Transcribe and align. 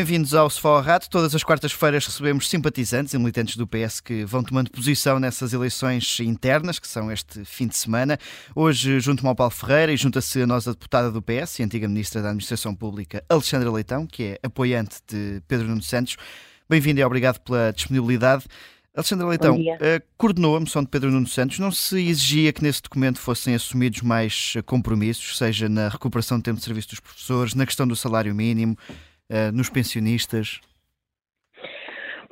Bem-vindos 0.00 0.32
ao 0.32 0.48
Sofá 0.48 0.80
Rato. 0.80 1.10
Todas 1.10 1.34
as 1.34 1.44
quartas-feiras 1.44 2.06
recebemos 2.06 2.48
simpatizantes 2.48 3.12
e 3.12 3.18
militantes 3.18 3.54
do 3.58 3.66
PS 3.66 4.00
que 4.00 4.24
vão 4.24 4.42
tomando 4.42 4.70
posição 4.70 5.20
nessas 5.20 5.52
eleições 5.52 6.18
internas, 6.20 6.78
que 6.78 6.88
são 6.88 7.12
este 7.12 7.44
fim 7.44 7.66
de 7.66 7.76
semana. 7.76 8.18
Hoje, 8.56 8.98
junto-me 8.98 9.28
ao 9.28 9.34
Paulo 9.34 9.50
Ferreira 9.50 9.92
e 9.92 9.98
junta-se 9.98 10.40
a 10.40 10.46
nossa 10.46 10.70
deputada 10.70 11.10
do 11.10 11.20
PS 11.20 11.58
e 11.58 11.64
antiga 11.64 11.86
Ministra 11.86 12.22
da 12.22 12.28
Administração 12.28 12.74
Pública, 12.74 13.22
Alexandra 13.28 13.70
Leitão, 13.70 14.06
que 14.06 14.22
é 14.22 14.38
apoiante 14.42 14.96
de 15.06 15.42
Pedro 15.46 15.68
Nuno 15.68 15.82
Santos. 15.82 16.16
Bem-vindo 16.66 16.98
e 16.98 17.04
obrigado 17.04 17.38
pela 17.40 17.70
disponibilidade. 17.70 18.46
Alexandra 18.96 19.26
Leitão, 19.26 19.60
uh, 19.60 20.02
coordenou 20.16 20.56
a 20.56 20.60
moção 20.60 20.82
de 20.82 20.88
Pedro 20.88 21.10
Nuno 21.10 21.26
Santos. 21.26 21.58
Não 21.58 21.70
se 21.70 22.00
exigia 22.08 22.54
que 22.54 22.62
nesse 22.62 22.80
documento 22.80 23.18
fossem 23.20 23.54
assumidos 23.54 24.00
mais 24.00 24.54
compromissos, 24.64 25.36
seja 25.36 25.68
na 25.68 25.90
recuperação 25.90 26.38
do 26.38 26.42
tempo 26.42 26.58
de 26.58 26.64
serviço 26.64 26.88
dos 26.88 27.00
professores, 27.00 27.54
na 27.54 27.66
questão 27.66 27.86
do 27.86 27.94
salário 27.94 28.34
mínimo, 28.34 28.78
uh, 29.30 29.52
nos 29.54 29.70
pensionistas? 29.70 30.60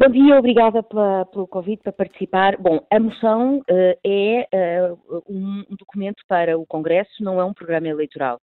Bom 0.00 0.08
dia, 0.10 0.38
obrigada 0.38 0.80
pela, 0.82 1.24
pelo 1.26 1.48
convite 1.48 1.82
para 1.82 1.92
participar. 1.92 2.56
Bom, 2.56 2.86
a 2.90 3.00
moção 3.00 3.58
uh, 3.58 3.98
é 4.04 4.48
uh, 4.92 5.22
um 5.28 5.64
documento 5.70 6.22
para 6.28 6.56
o 6.56 6.66
Congresso, 6.66 7.22
não 7.22 7.40
é 7.40 7.44
um 7.44 7.54
programa 7.54 7.88
eleitoral. 7.88 8.40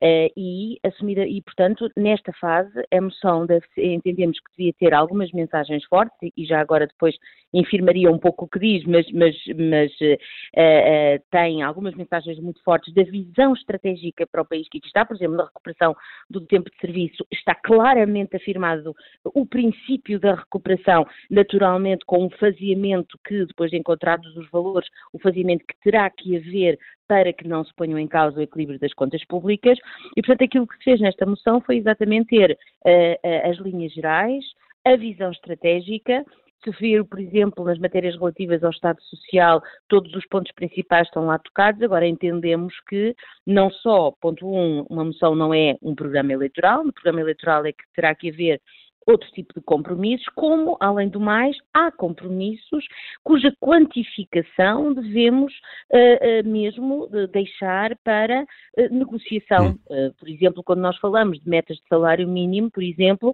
Uh, 0.00 0.30
e 0.36 0.78
assumida, 0.84 1.26
e 1.26 1.42
portanto, 1.42 1.90
nesta 1.96 2.32
fase, 2.34 2.70
a 2.92 3.00
moção 3.00 3.44
deve, 3.44 3.66
entendemos 3.76 4.38
que 4.38 4.50
devia 4.56 4.72
ter 4.74 4.94
algumas 4.94 5.32
mensagens 5.32 5.84
fortes, 5.86 6.16
e 6.36 6.44
já 6.44 6.60
agora 6.60 6.86
depois 6.86 7.16
infirmaria 7.52 8.10
um 8.10 8.18
pouco 8.18 8.44
o 8.44 8.48
que 8.48 8.60
diz, 8.60 8.84
mas, 8.84 9.10
mas, 9.10 9.34
mas 9.56 9.90
uh, 10.00 10.14
uh, 10.14 11.24
tem 11.32 11.62
algumas 11.62 11.94
mensagens 11.94 12.38
muito 12.38 12.62
fortes 12.62 12.94
da 12.94 13.02
visão 13.02 13.54
estratégica 13.54 14.26
para 14.26 14.42
o 14.42 14.44
país 14.44 14.68
que 14.68 14.78
está, 14.84 15.04
por 15.04 15.16
exemplo, 15.16 15.36
na 15.36 15.44
recuperação 15.44 15.96
do 16.30 16.42
tempo 16.42 16.70
de 16.70 16.78
serviço, 16.78 17.26
está 17.32 17.54
claramente 17.54 18.36
afirmado 18.36 18.94
o 19.24 19.46
princípio 19.46 20.20
da 20.20 20.34
recuperação, 20.34 21.06
naturalmente 21.30 22.04
com 22.04 22.24
um 22.24 22.30
faseamento 22.30 23.18
que, 23.26 23.46
depois 23.46 23.70
de 23.70 23.78
encontrados 23.78 24.36
os 24.36 24.48
valores, 24.50 24.88
o 25.12 25.18
faseamento 25.18 25.64
que 25.66 25.74
terá 25.82 26.08
que 26.10 26.36
haver 26.36 26.78
para 27.08 27.32
que 27.32 27.48
não 27.48 27.64
se 27.64 27.74
ponham 27.74 27.98
em 27.98 28.06
causa 28.06 28.38
o 28.38 28.42
equilíbrio 28.42 28.78
das 28.78 28.92
contas 28.92 29.24
públicas, 29.24 29.78
e 30.16 30.22
portanto 30.22 30.44
aquilo 30.44 30.66
que 30.66 30.76
se 30.76 30.84
fez 30.84 31.00
nesta 31.00 31.26
moção 31.26 31.60
foi 31.60 31.78
exatamente 31.78 32.28
ter 32.28 32.52
uh, 32.52 33.50
as 33.50 33.56
linhas 33.56 33.92
gerais, 33.92 34.44
a 34.84 34.94
visão 34.94 35.30
estratégica 35.30 36.24
se 36.64 36.70
vir, 36.72 37.04
por 37.04 37.20
exemplo, 37.20 37.64
nas 37.64 37.78
matérias 37.78 38.16
relativas 38.16 38.62
ao 38.64 38.70
Estado 38.70 39.00
Social, 39.02 39.62
todos 39.88 40.12
os 40.14 40.26
pontos 40.26 40.52
principais 40.52 41.06
estão 41.06 41.26
lá 41.26 41.38
tocados. 41.38 41.82
Agora 41.82 42.06
entendemos 42.06 42.74
que 42.88 43.14
não 43.46 43.70
só, 43.70 44.12
ponto 44.20 44.46
um, 44.46 44.84
uma 44.90 45.04
moção 45.04 45.34
não 45.34 45.54
é 45.54 45.76
um 45.82 45.94
programa 45.94 46.32
eleitoral, 46.32 46.84
no 46.84 46.92
programa 46.92 47.20
eleitoral 47.20 47.64
é 47.64 47.72
que 47.72 47.84
terá 47.94 48.14
que 48.14 48.30
haver 48.30 48.60
outro 49.08 49.28
tipo 49.30 49.54
de 49.54 49.64
compromissos, 49.64 50.26
como, 50.34 50.76
além 50.80 51.08
do 51.08 51.18
mais, 51.18 51.56
há 51.72 51.90
compromissos 51.90 52.84
cuja 53.24 53.50
quantificação 53.58 54.92
devemos 54.92 55.52
uh, 55.92 55.96
uh, 55.96 56.48
mesmo 56.48 57.08
deixar 57.32 57.96
para 58.04 58.42
uh, 58.42 58.94
negociação. 58.94 59.78
Por 60.18 60.28
exemplo, 60.28 60.62
quando 60.62 60.80
nós 60.80 60.96
falamos 60.98 61.40
de 61.40 61.48
metas 61.48 61.76
de 61.78 61.82
salário 61.88 62.28
mínimo, 62.28 62.70
por 62.70 62.82
exemplo, 62.82 63.32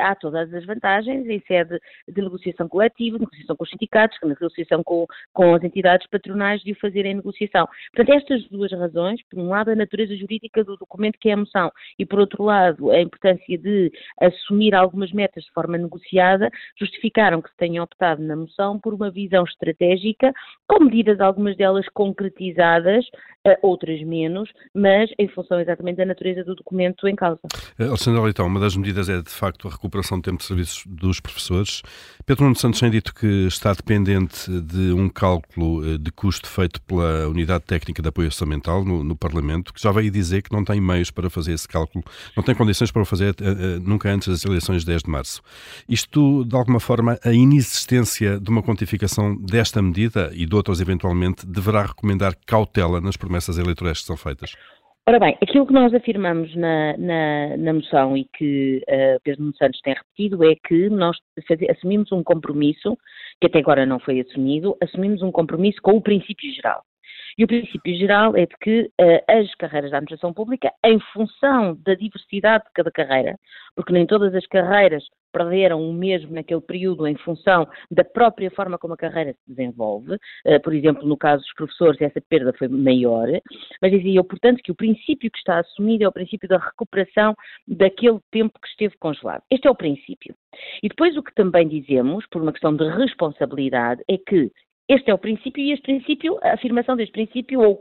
há 0.00 0.14
todas 0.14 0.52
as 0.52 0.64
vantagens 0.64 1.26
em 1.26 1.40
sede 1.40 1.78
de 2.08 2.22
negociação 2.22 2.68
coletiva, 2.68 3.18
negociação 3.18 3.56
com 3.56 3.64
os 3.64 3.70
sindicatos, 3.70 4.18
negociação 4.22 4.82
com, 4.82 5.06
com 5.32 5.54
as 5.54 5.62
entidades 5.62 6.06
patronais 6.08 6.62
de 6.62 6.72
o 6.72 6.76
fazer 6.76 7.04
em 7.04 7.14
negociação. 7.14 7.68
Portanto, 7.94 8.16
estas 8.16 8.48
duas 8.48 8.72
razões, 8.72 9.20
por 9.28 9.38
um 9.38 9.48
lado, 9.48 9.70
a 9.70 9.76
natureza 9.76 10.16
jurídica 10.16 10.64
do 10.64 10.76
documento 10.76 11.18
que 11.18 11.28
é 11.28 11.32
a 11.32 11.36
moção 11.36 11.70
e, 11.98 12.06
por 12.06 12.18
outro 12.18 12.44
lado, 12.44 12.90
a 12.90 13.00
importância 13.00 13.58
de 13.58 13.92
assumir 14.20 14.74
algo 14.74 14.93
algumas 14.94 15.12
metas 15.12 15.44
de 15.44 15.50
forma 15.50 15.76
negociada, 15.76 16.48
justificaram 16.78 17.42
que 17.42 17.50
se 17.50 17.56
tenha 17.56 17.82
optado 17.82 18.22
na 18.22 18.36
moção 18.36 18.78
por 18.78 18.94
uma 18.94 19.10
visão 19.10 19.44
estratégica, 19.44 20.32
com 20.66 20.84
medidas, 20.84 21.20
algumas 21.20 21.56
delas 21.56 21.86
concretizadas, 21.92 23.04
eh, 23.46 23.58
outras 23.60 24.02
menos, 24.02 24.48
mas 24.74 25.10
em 25.18 25.28
função 25.28 25.60
exatamente 25.60 25.96
da 25.96 26.06
natureza 26.06 26.42
do 26.42 26.54
documento 26.54 27.06
em 27.06 27.14
causa. 27.14 27.40
Eh, 27.78 27.84
Alexandre 27.84 28.22
Leitão, 28.22 28.46
uma 28.46 28.58
das 28.58 28.74
medidas 28.74 29.06
é 29.10 29.20
de 29.20 29.28
facto 29.28 29.68
a 29.68 29.70
recuperação 29.70 30.18
do 30.18 30.22
tempo 30.22 30.38
de 30.38 30.44
serviços 30.44 30.82
dos 30.86 31.20
professores. 31.20 31.82
Pedro 32.24 32.44
Nuno 32.44 32.56
Santos 32.56 32.80
tem 32.80 32.90
dito 32.90 33.14
que 33.14 33.46
está 33.46 33.74
dependente 33.74 34.50
de 34.50 34.94
um 34.94 35.10
cálculo 35.10 35.84
eh, 35.86 35.98
de 35.98 36.10
custo 36.10 36.48
feito 36.48 36.80
pela 36.80 37.28
Unidade 37.28 37.64
Técnica 37.64 38.00
de 38.00 38.08
Apoio 38.08 38.28
Orçamental 38.28 38.82
no, 38.82 39.04
no 39.04 39.14
Parlamento, 39.14 39.74
que 39.74 39.82
já 39.82 39.92
veio 39.92 40.10
dizer 40.10 40.40
que 40.40 40.50
não 40.50 40.64
tem 40.64 40.80
meios 40.80 41.10
para 41.10 41.28
fazer 41.28 41.52
esse 41.52 41.68
cálculo, 41.68 42.02
não 42.34 42.42
tem 42.42 42.54
condições 42.54 42.90
para 42.90 43.02
o 43.02 43.04
fazer 43.04 43.34
nunca 43.82 44.10
antes 44.10 44.28
das 44.28 44.44
eleições 44.46 44.86
10 44.86 45.02
de 45.02 45.10
março. 45.10 45.42
Isto, 45.86 46.46
de 46.46 46.56
alguma 46.56 46.80
forma, 46.80 47.18
a 47.22 47.32
inexistência 47.32 48.40
de 48.40 48.48
uma 48.48 48.62
quantificação 48.62 49.36
desta 49.36 49.82
medida 49.82 50.30
e 50.32 50.46
de 50.54 50.56
outras 50.56 50.80
eventualmente, 50.80 51.44
deverá 51.44 51.82
recomendar 51.82 52.32
cautela 52.46 53.00
nas 53.00 53.16
promessas 53.16 53.58
eleitorais 53.58 53.98
que 53.98 54.06
são 54.06 54.16
feitas? 54.16 54.54
Ora 55.06 55.18
bem, 55.18 55.36
aquilo 55.42 55.66
que 55.66 55.72
nós 55.72 55.92
afirmamos 55.92 56.54
na, 56.56 56.96
na, 56.96 57.56
na 57.58 57.74
moção 57.74 58.16
e 58.16 58.24
que 58.24 58.82
uh, 58.88 59.20
Pedro 59.22 59.52
Santos 59.58 59.80
tem 59.82 59.94
repetido 59.94 60.42
é 60.44 60.54
que 60.66 60.88
nós 60.88 61.18
assumimos 61.70 62.10
um 62.10 62.22
compromisso, 62.22 62.96
que 63.38 63.48
até 63.48 63.58
agora 63.58 63.84
não 63.84 63.98
foi 63.98 64.20
assumido, 64.20 64.76
assumimos 64.82 65.20
um 65.20 65.30
compromisso 65.30 65.82
com 65.82 65.96
o 65.96 66.00
princípio 66.00 66.50
geral. 66.54 66.82
E 67.36 67.44
o 67.44 67.46
princípio 67.46 67.96
geral 67.96 68.36
é 68.36 68.46
de 68.46 68.56
que 68.60 68.90
uh, 69.00 69.24
as 69.28 69.54
carreiras 69.56 69.90
da 69.90 69.98
administração 69.98 70.32
pública, 70.32 70.72
em 70.84 70.98
função 71.12 71.76
da 71.84 71.94
diversidade 71.94 72.64
de 72.64 72.70
cada 72.72 72.90
carreira, 72.90 73.36
porque 73.74 73.92
nem 73.92 74.06
todas 74.06 74.34
as 74.34 74.46
carreiras 74.46 75.04
perderam 75.32 75.82
o 75.82 75.92
mesmo 75.92 76.32
naquele 76.32 76.60
período 76.60 77.08
em 77.08 77.16
função 77.16 77.68
da 77.90 78.04
própria 78.04 78.48
forma 78.52 78.78
como 78.78 78.94
a 78.94 78.96
carreira 78.96 79.32
se 79.32 79.40
desenvolve. 79.48 80.14
Uh, 80.46 80.60
por 80.62 80.72
exemplo, 80.72 81.06
no 81.06 81.16
caso 81.16 81.42
dos 81.42 81.52
professores, 81.54 82.00
essa 82.00 82.20
perda 82.20 82.52
foi 82.56 82.68
maior. 82.68 83.26
Mas 83.82 83.90
dizia 83.90 84.18
eu, 84.18 84.24
portanto, 84.24 84.62
que 84.62 84.70
o 84.70 84.76
princípio 84.76 85.30
que 85.30 85.38
está 85.38 85.58
assumido 85.58 86.04
é 86.04 86.08
o 86.08 86.12
princípio 86.12 86.48
da 86.48 86.58
recuperação 86.58 87.34
daquele 87.66 88.20
tempo 88.30 88.58
que 88.60 88.68
esteve 88.68 88.96
congelado. 88.98 89.42
Este 89.50 89.66
é 89.66 89.70
o 89.70 89.74
princípio. 89.74 90.34
E 90.82 90.88
depois 90.88 91.16
o 91.16 91.22
que 91.22 91.34
também 91.34 91.66
dizemos, 91.66 92.24
por 92.30 92.40
uma 92.40 92.52
questão 92.52 92.74
de 92.74 92.88
responsabilidade, 92.88 94.02
é 94.08 94.16
que 94.16 94.52
este 94.88 95.10
é 95.10 95.14
o 95.14 95.18
princípio 95.18 95.62
e 95.62 95.72
este 95.72 95.82
princípio, 95.82 96.38
a 96.42 96.54
afirmação 96.54 96.96
deste 96.96 97.12
princípio 97.12 97.60
ou 97.60 97.72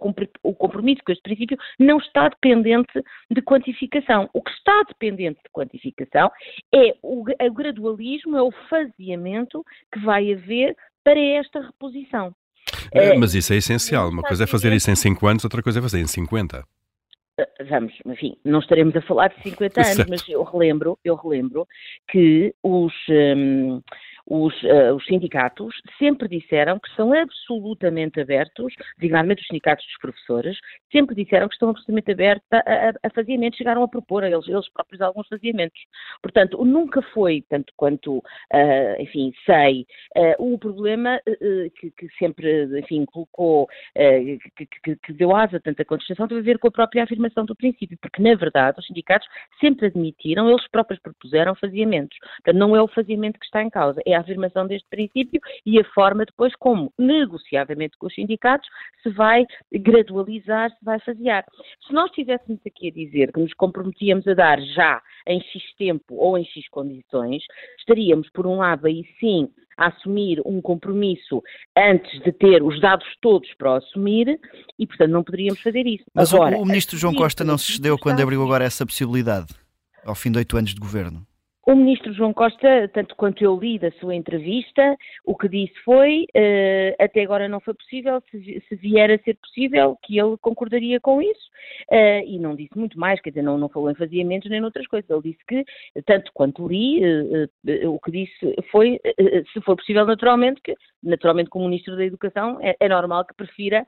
o 0.43 0.55
compromisso 0.55 1.01
com 1.05 1.11
este 1.11 1.21
princípio 1.21 1.57
não 1.77 1.97
está 1.97 2.29
dependente 2.29 2.93
de 3.29 3.41
quantificação. 3.41 4.29
O 4.33 4.41
que 4.41 4.51
está 4.51 4.83
dependente 4.87 5.39
de 5.43 5.49
quantificação 5.51 6.31
é 6.73 6.95
o, 7.01 7.23
o 7.23 7.53
gradualismo, 7.53 8.37
é 8.37 8.41
o 8.41 8.51
faseamento 8.69 9.63
que 9.91 9.99
vai 9.99 10.31
haver 10.31 10.75
para 11.03 11.19
esta 11.19 11.59
reposição. 11.61 12.33
É, 12.91 13.15
mas 13.17 13.33
isso 13.33 13.53
é 13.53 13.57
essencial. 13.57 14.09
Uma 14.09 14.21
coisa 14.21 14.45
é 14.45 14.47
fazer 14.47 14.71
isso 14.71 14.89
em 14.89 14.95
5 14.95 15.27
anos, 15.27 15.43
outra 15.43 15.61
coisa 15.61 15.79
é 15.79 15.81
fazer 15.81 15.99
em 15.99 16.07
50 16.07 16.63
eh, 17.37 17.63
vamos, 17.67 17.93
enfim, 18.05 18.37
não 18.45 18.59
estaremos 18.59 18.95
a 18.95 19.01
falar 19.01 19.29
de 19.29 19.41
50 19.41 19.81
anos, 19.81 19.93
certo. 19.95 20.09
mas 20.09 20.29
eu 20.29 20.43
relembro, 20.43 20.99
eu 21.03 21.15
relembro 21.15 21.67
que 22.07 22.53
os, 22.61 22.93
um, 23.09 23.81
os, 24.25 24.53
uh, 24.63 24.95
os, 24.95 25.05
sindicatos 25.05 25.75
sempre 25.99 26.27
disseram 26.27 26.79
que 26.79 26.87
estão 26.89 27.13
absolutamente 27.13 28.19
abertos, 28.21 28.73
designadamente 28.97 29.41
os 29.41 29.47
sindicatos 29.47 29.85
dos 29.85 29.97
professores, 29.97 30.57
sempre 30.91 31.15
disseram 31.15 31.47
que 31.47 31.55
estão 31.55 31.69
absolutamente 31.69 32.11
abertos 32.11 32.47
a, 32.51 32.57
a, 32.57 32.93
a 33.03 33.09
faziamentos, 33.09 33.57
chegaram 33.57 33.83
a 33.83 33.87
propor 33.87 34.23
a 34.23 34.29
eles, 34.29 34.47
eles 34.47 34.69
próprios 34.69 35.01
alguns 35.01 35.27
faziamentos. 35.27 35.79
Portanto, 36.21 36.63
nunca 36.63 37.01
foi, 37.01 37.43
tanto 37.49 37.73
quanto, 37.75 38.17
uh, 38.17 39.01
enfim, 39.01 39.33
sei, 39.45 39.85
uh, 40.15 40.53
o 40.53 40.57
problema 40.57 41.19
que, 41.75 41.91
que, 41.91 42.07
sempre, 42.17 42.79
enfim, 42.79 43.05
colocou, 43.05 43.67
que, 43.93 44.65
que, 44.65 44.95
que, 44.95 45.13
deu 45.13 45.35
asa 45.35 45.57
a 45.57 45.59
tanta 45.59 45.83
contestação, 45.83 46.27
teve 46.27 46.39
a 46.39 46.43
ver 46.43 46.59
com 46.59 46.67
a 46.67 46.71
própria 46.71 47.03
afirmação 47.03 47.45
do 47.45 47.55
princípio, 47.55 47.97
porque, 48.01 48.21
na 48.21 48.35
verdade, 48.35 48.79
os 48.79 48.85
sindicatos 48.85 49.27
sempre 49.59 49.87
admitiram, 49.87 50.49
eles 50.49 50.67
próprios 50.69 51.01
propuseram 51.01 51.55
faziamentos. 51.55 52.17
Portanto, 52.37 52.57
não 52.57 52.75
é 52.75 52.81
o 52.81 52.87
faziamento 52.87 53.39
que 53.39 53.45
está 53.45 53.61
em 53.61 53.69
causa, 53.69 54.01
é 54.05 54.12
a 54.13 54.21
afirmação 54.21 54.67
deste 54.67 54.87
princípio 54.89 55.39
e 55.65 55.79
a 55.79 55.83
forma 55.93 56.25
depois 56.25 56.55
como, 56.55 56.91
negociadamente 56.97 57.97
com 57.97 58.07
os 58.07 58.13
sindicatos, 58.13 58.67
se 59.01 59.09
vai 59.09 59.45
gradualizar, 59.71 60.69
se 60.71 60.83
vai 60.83 60.99
fasear. 60.99 61.45
Se 61.87 61.93
nós 61.93 62.09
estivéssemos 62.09 62.61
aqui 62.65 62.89
a 62.89 62.91
dizer 62.91 63.31
que 63.31 63.39
nos 63.39 63.53
comprometíamos 63.53 64.27
a 64.27 64.33
dar 64.33 64.59
já 64.61 65.01
em 65.27 65.41
X 65.41 65.61
tempo 65.77 66.15
ou 66.15 66.37
em 66.37 66.45
X 66.45 66.67
condições, 66.69 67.43
estaríamos, 67.79 68.29
por 68.31 68.47
um 68.47 68.57
lado, 68.57 68.87
aí 68.87 69.05
sim, 69.19 69.49
a 69.77 69.87
assumir 69.87 70.41
um 70.45 70.61
compromisso 70.61 71.41
antes 71.75 72.21
de 72.21 72.31
ter 72.31 72.61
os 72.61 72.79
dados 72.79 73.07
todos 73.21 73.51
para 73.55 73.77
assumir 73.77 74.39
e, 74.77 74.85
portanto, 74.85 75.11
não 75.11 75.23
poderíamos 75.23 75.61
fazer 75.61 75.85
isso. 75.85 76.03
Mas 76.13 76.33
agora, 76.33 76.57
o, 76.57 76.61
o 76.61 76.65
ministro 76.65 76.97
João 76.97 77.13
Costa 77.13 77.43
não 77.43 77.57
se 77.57 77.73
cedeu 77.73 77.97
quando 77.97 78.21
abriu 78.21 78.43
agora 78.43 78.63
essa 78.63 78.85
possibilidade, 78.85 79.53
ao 80.05 80.15
fim 80.15 80.31
de 80.31 80.37
oito 80.37 80.57
anos 80.57 80.73
de 80.73 80.79
governo? 80.79 81.25
O 81.65 81.75
ministro 81.75 82.11
João 82.13 82.33
Costa, 82.33 82.89
tanto 82.93 83.15
quanto 83.15 83.41
eu 83.41 83.57
li 83.57 83.79
da 83.79 83.89
sua 83.93 84.13
entrevista, 84.13 84.97
o 85.23 85.33
que 85.33 85.47
disse 85.47 85.73
foi, 85.85 86.25
uh, 86.35 86.95
até 86.99 87.21
agora 87.21 87.47
não 87.47 87.61
foi 87.61 87.73
possível, 87.73 88.21
se, 88.29 88.61
se, 88.67 88.75
vier 88.75 89.09
a 89.09 89.17
ser 89.23 89.35
possível, 89.35 89.97
que 90.03 90.19
ele 90.19 90.35
concordaria 90.41 90.99
com 90.99 91.21
isso, 91.21 91.49
uh, 91.89 92.27
e 92.27 92.37
não 92.37 92.53
disse 92.53 92.77
muito 92.77 92.99
mais, 92.99 93.21
quer 93.21 93.29
dizer, 93.29 93.43
não, 93.43 93.57
não 93.57 93.69
falou 93.69 93.89
em 93.89 93.95
faziamentos 93.95 94.49
nem 94.49 94.59
noutras 94.59 94.85
coisas. 94.87 95.09
Ele 95.09 95.31
disse 95.31 95.39
que, 95.47 95.63
tanto 96.05 96.31
quanto 96.33 96.67
li, 96.67 97.01
uh, 97.01 97.89
o 97.89 97.97
que 97.97 98.11
disse 98.11 98.55
foi, 98.69 98.99
se 99.53 99.61
for 99.61 99.77
possível, 99.77 100.05
naturalmente, 100.05 100.59
que, 100.61 100.75
naturalmente, 101.01 101.49
como 101.49 101.69
ministro 101.69 101.95
da 101.95 102.03
Educação, 102.03 102.59
é, 102.61 102.75
é 102.77 102.89
normal 102.89 103.23
que 103.23 103.35
prefira 103.35 103.87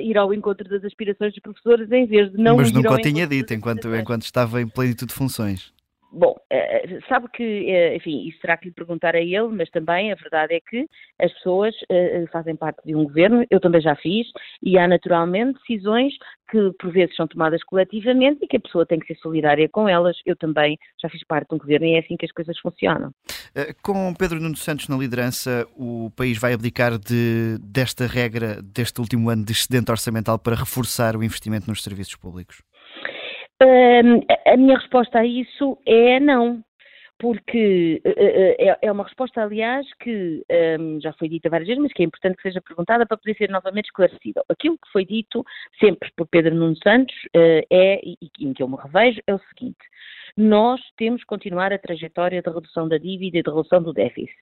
ir 0.00 0.16
ao 0.16 0.32
encontro 0.32 0.66
das 0.66 0.82
aspirações 0.82 1.32
dos 1.32 1.42
professores 1.42 1.90
em 1.92 2.06
vez 2.06 2.32
de 2.32 2.38
não 2.38 2.56
Mas 2.56 2.72
nunca 2.72 2.94
o 2.94 2.98
tinha 2.98 3.26
dito 3.26 3.52
enquanto, 3.52 3.94
enquanto 3.94 4.22
estava 4.22 4.62
em 4.62 4.68
plenitude 4.68 5.12
de 5.12 5.14
funções. 5.14 5.72
Bom, 6.14 6.36
eh, 6.50 6.98
sabe 7.08 7.26
que, 7.32 7.42
eh, 7.42 7.96
enfim, 7.96 8.28
isso 8.28 8.38
terá 8.40 8.58
que 8.58 8.66
lhe 8.66 8.74
perguntar 8.74 9.16
a 9.16 9.20
ele, 9.20 9.48
mas 9.48 9.70
também 9.70 10.12
a 10.12 10.14
verdade 10.14 10.54
é 10.54 10.60
que 10.60 10.86
as 11.18 11.32
pessoas 11.32 11.74
eh, 11.88 12.26
fazem 12.30 12.54
parte 12.54 12.84
de 12.84 12.94
um 12.94 13.04
governo, 13.04 13.46
eu 13.50 13.58
também 13.58 13.80
já 13.80 13.96
fiz, 13.96 14.26
e 14.62 14.76
há 14.76 14.86
naturalmente 14.86 15.58
decisões 15.60 16.12
que 16.50 16.70
por 16.78 16.92
vezes 16.92 17.16
são 17.16 17.26
tomadas 17.26 17.64
coletivamente 17.64 18.44
e 18.44 18.46
que 18.46 18.58
a 18.58 18.60
pessoa 18.60 18.84
tem 18.84 18.98
que 18.98 19.06
ser 19.06 19.18
solidária 19.20 19.66
com 19.70 19.88
elas. 19.88 20.14
Eu 20.26 20.36
também 20.36 20.78
já 21.00 21.08
fiz 21.08 21.24
parte 21.24 21.48
de 21.48 21.54
um 21.54 21.58
governo 21.58 21.86
e 21.86 21.94
é 21.94 22.00
assim 22.00 22.14
que 22.14 22.26
as 22.26 22.32
coisas 22.32 22.58
funcionam. 22.58 23.10
Com 23.82 24.12
Pedro 24.12 24.38
Nuno 24.38 24.56
Santos 24.56 24.86
na 24.88 24.98
liderança, 24.98 25.66
o 25.74 26.10
país 26.14 26.38
vai 26.38 26.52
abdicar 26.52 26.98
de, 26.98 27.56
desta 27.58 28.06
regra 28.06 28.60
deste 28.62 29.00
último 29.00 29.30
ano 29.30 29.46
de 29.46 29.52
excedente 29.52 29.90
orçamental 29.90 30.38
para 30.38 30.54
reforçar 30.54 31.16
o 31.16 31.24
investimento 31.24 31.70
nos 31.70 31.82
serviços 31.82 32.16
públicos? 32.16 32.62
A 34.46 34.56
minha 34.56 34.78
resposta 34.78 35.18
a 35.18 35.26
isso 35.26 35.78
é 35.86 36.20
não 36.20 36.62
porque 37.22 38.02
eh, 38.04 38.14
eh, 38.16 38.56
eh, 38.58 38.68
é, 38.68 38.78
é 38.88 38.92
uma 38.92 39.04
resposta, 39.04 39.40
aliás, 39.40 39.86
que 40.00 40.44
já 41.00 41.12
foi 41.12 41.28
dita 41.28 41.48
várias 41.48 41.68
vezes, 41.68 41.80
mas 41.80 41.92
que 41.92 42.02
é 42.02 42.06
importante 42.06 42.34
que 42.34 42.42
seja 42.42 42.60
perguntada 42.60 43.06
para 43.06 43.16
poder 43.16 43.36
ser 43.36 43.48
novamente 43.48 43.86
esclarecida. 43.86 44.42
Aquilo 44.48 44.76
que 44.76 44.90
foi 44.92 45.04
dito 45.04 45.44
sempre 45.78 46.10
por 46.16 46.26
Pedro 46.26 46.52
Nuno 46.52 46.76
Santos 46.82 47.14
uh, 47.36 47.62
é, 47.70 48.00
e 48.04 48.18
em 48.40 48.52
que 48.52 48.60
eu 48.60 48.66
me 48.66 48.76
revejo, 48.76 49.20
é 49.24 49.32
o 49.32 49.40
seguinte: 49.54 49.78
nós 50.36 50.80
temos 50.96 51.20
que 51.20 51.26
continuar 51.28 51.72
a 51.72 51.78
trajetória 51.78 52.42
de 52.42 52.50
redução 52.50 52.88
da 52.88 52.98
dívida 52.98 53.38
e 53.38 53.42
de 53.42 53.50
redução 53.50 53.80
do 53.80 53.92
déficit. 53.92 54.34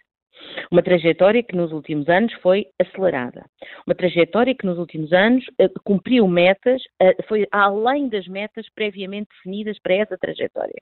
Uma 0.71 0.82
trajetória 0.82 1.43
que 1.43 1.56
nos 1.56 1.73
últimos 1.73 2.09
anos 2.09 2.32
foi 2.35 2.67
acelerada. 2.79 3.44
Uma 3.87 3.94
trajetória 3.94 4.55
que 4.55 4.67
nos 4.67 4.79
últimos 4.79 5.12
anos 5.12 5.44
uh, 5.61 5.81
cumpriu 5.85 6.27
metas, 6.29 6.82
uh, 7.03 7.23
foi 7.29 7.47
além 7.50 8.09
das 8.09 8.27
metas 8.27 8.67
previamente 8.75 9.29
definidas 9.31 9.79
para 9.81 9.94
essa 9.94 10.17
trajetória. 10.19 10.81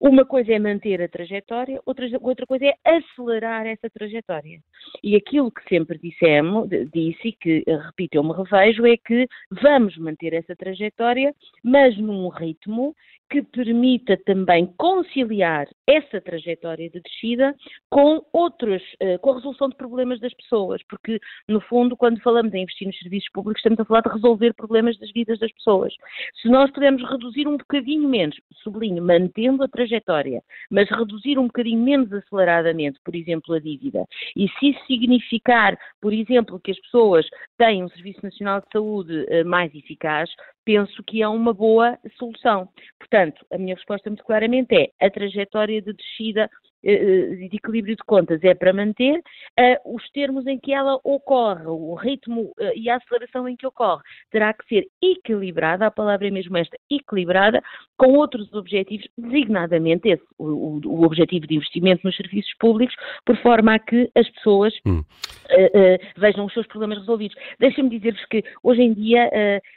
Uma 0.00 0.24
coisa 0.24 0.54
é 0.54 0.58
manter 0.58 1.02
a 1.02 1.08
trajetória, 1.08 1.78
outra, 1.84 2.08
coisa 2.46 2.64
é 2.64 2.74
acelerar 2.86 3.66
essa 3.66 3.90
trajetória. 3.90 4.58
E 5.04 5.14
aquilo 5.14 5.52
que 5.52 5.62
sempre 5.68 5.98
dissemos, 5.98 6.70
disse 6.90 7.28
e 7.28 7.32
que, 7.32 7.62
repito, 7.66 8.16
eu 8.16 8.24
me 8.24 8.32
revejo, 8.32 8.86
é 8.86 8.96
que 8.96 9.28
vamos 9.50 9.98
manter 9.98 10.32
essa 10.32 10.56
trajetória, 10.56 11.34
mas 11.62 11.98
num 11.98 12.28
ritmo 12.28 12.96
que 13.30 13.42
permita 13.42 14.16
também 14.26 14.66
conciliar 14.76 15.68
essa 15.86 16.20
trajetória 16.20 16.90
de 16.90 17.00
descida 17.00 17.54
com 17.88 18.24
outros, 18.32 18.82
eh, 18.98 19.18
com 19.18 19.30
a 19.30 19.34
resolução 19.36 19.68
de 19.68 19.76
problemas 19.76 20.18
das 20.18 20.34
pessoas, 20.34 20.82
porque 20.88 21.20
no 21.48 21.60
fundo, 21.60 21.96
quando 21.96 22.20
falamos 22.20 22.52
em 22.52 22.62
investir 22.62 22.88
nos 22.88 22.98
serviços 22.98 23.30
públicos, 23.32 23.60
estamos 23.60 23.78
a 23.78 23.84
falar 23.84 24.00
de 24.00 24.08
resolver 24.08 24.52
problemas 24.54 24.98
das 24.98 25.12
vidas 25.12 25.38
das 25.38 25.52
pessoas. 25.52 25.94
Se 26.42 26.48
nós 26.48 26.70
pudermos 26.72 27.08
reduzir 27.08 27.46
um 27.46 27.56
bocadinho 27.56 28.08
menos, 28.08 28.36
sublinho, 28.64 29.02
mantendo 29.02 29.62
a 29.62 29.68
trajetória, 29.68 30.42
mas 30.68 30.90
reduzir 30.90 31.38
um 31.38 31.46
bocadinho 31.46 31.80
menos 31.80 32.12
aceleradamente, 32.12 32.98
por 33.04 33.14
exemplo, 33.14 33.54
a 33.54 33.60
dívida, 33.60 34.04
e 34.36 34.48
se 34.48 34.70
isso 34.70 34.86
significar, 34.86 35.78
por 36.00 36.12
exemplo, 36.12 36.58
que 36.58 36.72
as 36.72 36.80
pessoas 36.80 37.26
têm 37.56 37.84
um 37.84 37.88
Serviço 37.90 38.20
Nacional 38.24 38.60
de 38.60 38.66
Saúde 38.72 39.26
eh, 39.28 39.44
mais 39.44 39.72
eficaz, 39.72 40.28
penso 40.64 41.02
que 41.04 41.22
é 41.22 41.28
uma 41.28 41.52
boa 41.52 41.98
solução. 42.16 42.68
Portanto, 42.98 43.19
a 43.50 43.58
minha 43.58 43.74
resposta 43.74 44.08
muito 44.10 44.24
claramente 44.24 44.74
é 45.00 45.06
a 45.06 45.10
trajetória 45.10 45.80
de 45.80 45.92
descida 45.92 46.50
de 46.82 47.50
equilíbrio 47.52 47.96
de 47.96 48.02
contas 48.04 48.42
é 48.42 48.54
para 48.54 48.72
manter 48.72 49.18
uh, 49.18 49.94
os 49.94 50.08
termos 50.10 50.46
em 50.46 50.58
que 50.58 50.72
ela 50.72 50.98
ocorre, 51.04 51.66
o 51.66 51.94
ritmo 51.94 52.42
uh, 52.42 52.72
e 52.74 52.88
a 52.88 52.96
aceleração 52.96 53.48
em 53.48 53.56
que 53.56 53.66
ocorre, 53.66 54.02
terá 54.30 54.52
que 54.52 54.66
ser 54.66 54.86
equilibrada, 55.02 55.86
a 55.86 55.90
palavra 55.90 56.28
é 56.28 56.30
mesmo 56.30 56.56
esta, 56.56 56.76
equilibrada, 56.90 57.62
com 57.96 58.14
outros 58.14 58.52
objetivos, 58.54 59.06
designadamente 59.16 60.08
esse, 60.08 60.22
o, 60.38 60.80
o 60.84 61.04
objetivo 61.04 61.46
de 61.46 61.56
investimento 61.56 62.00
nos 62.04 62.16
serviços 62.16 62.52
públicos, 62.58 62.94
por 63.24 63.36
forma 63.38 63.74
a 63.74 63.78
que 63.78 64.10
as 64.14 64.28
pessoas 64.30 64.72
hum. 64.86 65.00
uh, 65.00 66.20
vejam 66.20 66.46
os 66.46 66.52
seus 66.52 66.66
problemas 66.66 66.98
resolvidos. 66.98 67.36
Deixem-me 67.58 67.90
dizer-vos 67.90 68.24
que 68.26 68.42
hoje 68.62 68.82
em 68.82 68.92
dia 68.94 69.28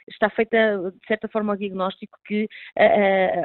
está 0.08 0.30
feita, 0.30 0.56
de 0.90 1.06
certa 1.06 1.28
forma, 1.28 1.52
o 1.52 1.56
diagnóstico 1.56 2.18
que 2.26 2.48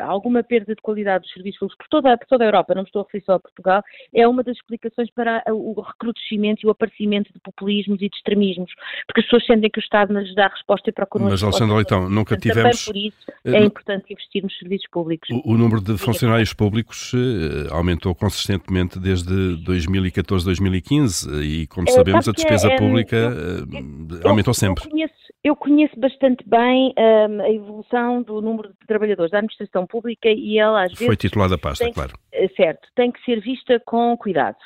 alguma 0.01 0.43
perda 0.43 0.75
de 0.75 0.81
qualidade 0.81 1.23
dos 1.23 1.33
serviços 1.33 1.59
públicos 1.59 1.77
por 1.77 1.87
toda, 1.89 2.17
por 2.17 2.27
toda 2.27 2.43
a 2.43 2.47
Europa, 2.47 2.73
não 2.73 2.83
me 2.83 2.87
estou 2.87 3.01
a 3.01 3.05
referir 3.05 3.25
só 3.25 3.33
a 3.33 3.39
Portugal, 3.49 3.83
é 4.13 4.27
uma 4.27 4.43
das 4.43 4.55
explicações 4.55 5.09
para 5.11 5.43
o 5.51 5.81
recrudescimento 5.81 6.61
e 6.63 6.67
o 6.67 6.71
aparecimento 6.71 7.31
de 7.33 7.39
populismos 7.39 8.01
e 8.01 8.09
de 8.09 8.15
extremismos, 8.15 8.71
porque 9.07 9.21
as 9.21 9.25
pesões 9.25 9.45
sentem 9.45 9.69
que 9.69 9.79
o 9.79 9.81
Estado 9.81 10.13
não 10.13 10.21
lhes 10.21 10.35
dá 10.35 10.47
resposta 10.47 10.89
e 10.89 10.93
procuram... 10.93 11.25
Mas, 11.29 11.43
Alexandre 11.43 11.75
Leitão, 11.75 12.09
nunca 12.09 12.35
Portanto, 12.35 12.41
tivemos... 12.41 12.85
por 12.85 12.95
isso 12.95 13.17
é 13.45 13.59
uh, 13.59 13.63
importante 13.63 14.13
investir 14.13 14.43
nos 14.43 14.57
serviços 14.57 14.87
públicos. 14.91 15.29
O, 15.29 15.53
o 15.53 15.57
número 15.57 15.81
de 15.81 15.97
funcionários 15.97 16.53
públicos 16.53 17.13
uh, 17.13 17.73
aumentou 17.73 18.13
consistentemente 18.15 18.99
desde 18.99 19.55
2014, 19.63 20.45
2015 20.45 21.43
e, 21.43 21.67
como 21.67 21.89
sabemos, 21.89 22.27
a 22.27 22.31
despesa 22.31 22.69
é, 22.69 22.77
pública 22.77 23.17
uh, 23.17 24.27
aumentou 24.27 24.53
sempre. 24.53 24.83
Eu 24.85 24.89
conheço, 24.89 25.13
eu 25.43 25.55
conheço 25.55 25.99
bastante 25.99 26.43
bem 26.47 26.93
um, 26.97 27.41
a 27.41 27.49
evolução 27.49 28.21
do 28.21 28.41
número 28.41 28.69
de 28.69 28.87
trabalhadores 28.87 29.31
da 29.31 29.37
administração 29.37 29.85
pública 29.85 30.29
e 30.29 30.57
ela 30.57 30.83
às 30.83 30.91
vezes... 30.91 31.05
Foi 31.05 31.15
titulada 31.15 31.55
a 31.55 31.57
pasta, 31.57 31.91
claro. 31.91 32.13
Certo, 32.55 32.87
tem 32.95 33.11
que 33.11 33.23
ser 33.23 33.41
vista 33.41 33.79
com 33.85 34.15
cuidado 34.17 34.57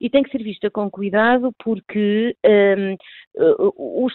e 0.00 0.10
tem 0.10 0.22
que 0.22 0.30
ser 0.30 0.42
vista 0.42 0.70
com 0.70 0.90
cuidado 0.90 1.52
porque, 1.62 2.36
um, 2.44 2.96
os, 4.04 4.14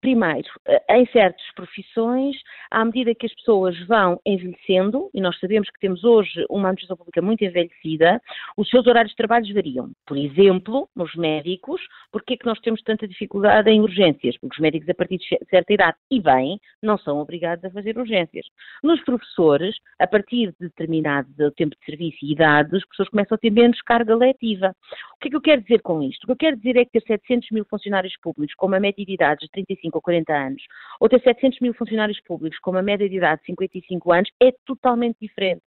primeiro, 0.00 0.48
em 0.90 1.06
certas 1.06 1.44
profissões, 1.54 2.36
à 2.70 2.84
medida 2.84 3.14
que 3.14 3.26
as 3.26 3.34
pessoas 3.34 3.78
vão 3.86 4.20
envelhecendo, 4.24 5.10
e 5.14 5.20
nós 5.20 5.38
sabemos 5.38 5.68
que 5.70 5.80
temos 5.80 6.04
hoje 6.04 6.44
uma 6.48 6.68
administração 6.68 6.96
pública 6.96 7.22
muito 7.22 7.44
envelhecida, 7.44 8.20
os 8.56 8.68
seus 8.68 8.86
horários 8.86 9.10
de 9.10 9.16
trabalho 9.16 9.54
variam. 9.54 9.90
Por 10.06 10.16
exemplo, 10.16 10.88
nos 10.94 11.14
médicos, 11.14 11.80
porque 12.10 12.34
é 12.34 12.36
que 12.36 12.46
nós 12.46 12.58
temos 12.60 12.82
tanta 12.82 13.06
dificuldade 13.06 13.70
em 13.70 13.80
urgências? 13.80 14.36
Porque 14.38 14.56
os 14.56 14.60
médicos, 14.60 14.88
a 14.88 14.94
partir 14.94 15.18
de 15.18 15.38
certa 15.50 15.72
idade, 15.72 15.96
e 16.10 16.20
bem, 16.20 16.58
não 16.82 16.98
são 16.98 17.18
obrigados 17.18 17.64
a 17.64 17.70
fazer 17.70 17.98
urgências. 17.98 18.46
Nos 18.82 19.02
professores, 19.04 19.76
a 19.98 20.06
partir 20.06 20.52
de 20.52 20.68
determinado 20.68 21.50
tempo 21.52 21.76
de 21.76 21.84
serviço 21.84 22.18
e 22.22 22.32
idade, 22.32 22.76
os 22.76 22.84
professores 22.84 23.10
começam 23.10 23.34
a 23.34 23.38
ter 23.38 23.50
menos 23.50 23.80
carga 23.82 24.14
letiva. 24.16 24.73
O 25.14 25.18
que 25.20 25.28
é 25.28 25.30
que 25.30 25.36
eu 25.36 25.40
quero 25.40 25.62
dizer 25.62 25.80
com 25.80 26.02
isto? 26.02 26.24
O 26.24 26.26
que 26.26 26.32
eu 26.32 26.36
quero 26.36 26.56
dizer 26.56 26.76
é 26.76 26.84
que 26.84 26.92
ter 26.92 27.02
700 27.02 27.50
mil 27.50 27.64
funcionários 27.64 28.16
públicos 28.18 28.54
com 28.54 28.66
uma 28.66 28.80
média 28.80 29.04
de 29.04 29.12
idade 29.12 29.40
de 29.40 29.50
35 29.50 29.98
ou 29.98 30.02
40 30.02 30.32
anos, 30.32 30.62
ou 31.00 31.08
ter 31.08 31.20
700 31.20 31.60
mil 31.60 31.74
funcionários 31.74 32.20
públicos 32.22 32.58
com 32.58 32.70
uma 32.72 32.82
média 32.82 33.08
de 33.08 33.16
idade 33.16 33.40
de 33.40 33.46
55 33.46 34.12
anos, 34.12 34.30
é 34.42 34.52
totalmente 34.64 35.18
diferente. 35.20 35.62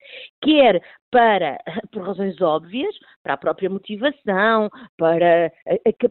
Quer 0.41 0.81
para, 1.11 1.59
por 1.91 2.03
razões 2.03 2.41
óbvias, 2.41 2.95
para 3.21 3.33
a 3.33 3.37
própria 3.37 3.69
motivação, 3.69 4.69
para 4.97 5.51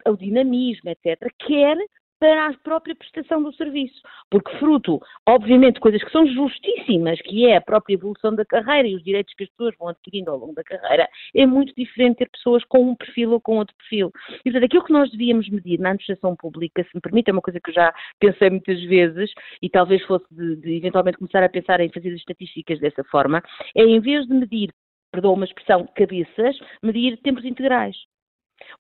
o 0.07 0.17
dinamismo, 0.17 0.91
etc., 0.91 1.33
quer 1.39 1.77
para 2.23 2.47
a 2.47 2.55
própria 2.59 2.95
prestação 2.95 3.43
do 3.43 3.53
serviço. 3.55 4.01
Porque 4.31 4.57
fruto, 4.59 5.01
obviamente, 5.27 5.81
coisas 5.81 6.01
que 6.05 6.13
são 6.13 6.25
justíssimas, 6.25 7.21
que 7.21 7.49
é 7.49 7.57
a 7.57 7.61
própria 7.61 7.95
evolução 7.95 8.33
da 8.33 8.45
carreira 8.45 8.87
e 8.87 8.95
os 8.95 9.03
direitos 9.03 9.35
que 9.35 9.43
as 9.43 9.51
pessoas 9.51 9.75
vão 9.77 9.89
adquirindo 9.89 10.31
ao 10.31 10.39
longo 10.39 10.55
da 10.55 10.63
carreira, 10.63 11.09
é 11.35 11.45
muito 11.45 11.75
diferente 11.75 12.19
ter 12.19 12.31
pessoas 12.31 12.63
com 12.67 12.91
um 12.91 12.95
perfil 12.95 13.33
ou 13.33 13.41
com 13.41 13.59
outro 13.59 13.75
perfil. 13.75 14.13
E, 14.39 14.43
portanto, 14.45 14.65
aquilo 14.67 14.85
que 14.85 14.93
nós 14.93 15.11
devíamos 15.11 15.49
medir 15.49 15.81
na 15.81 15.89
administração 15.89 16.37
pública, 16.37 16.85
se 16.85 16.91
me 16.95 17.01
permite, 17.01 17.29
é 17.29 17.33
uma 17.33 17.43
coisa 17.43 17.59
que 17.59 17.71
eu 17.71 17.75
já 17.75 17.93
pensei 18.21 18.51
muitas 18.51 18.81
vezes, 18.85 19.33
e 19.61 19.69
talvez 19.69 20.01
fosse 20.05 20.25
de, 20.31 20.55
de 20.55 20.77
eventualmente 20.77 21.19
começar 21.19 21.43
a 21.43 21.49
pensar 21.49 21.81
em 21.81 21.91
fazer 21.91 22.11
as 22.11 22.21
estatísticas 22.21 22.79
dessa 22.79 23.03
forma, 23.03 23.43
é 23.77 23.83
em 23.83 23.99
vez 23.99 24.29
de 24.29 24.35
medir 24.35 24.71
perdoa 25.11 25.33
uma 25.33 25.45
expressão, 25.45 25.89
cabeças, 25.97 26.57
medir 26.81 27.17
tempos 27.19 27.45
integrais 27.45 27.97